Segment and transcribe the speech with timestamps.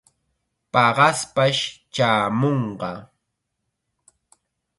[0.73, 1.61] Paqaspash
[1.95, 2.91] chaamunqa.